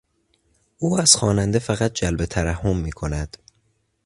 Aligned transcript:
او 0.77 0.99
از 1.01 1.15
خواننده 1.15 1.59
فقط 1.59 1.93
جلب 1.93 2.25
ترحم 2.25 2.77
می 2.77 2.91
کند. 2.91 3.37